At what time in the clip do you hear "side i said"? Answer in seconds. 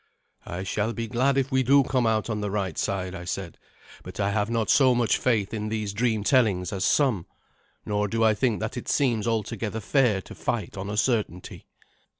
2.75-3.59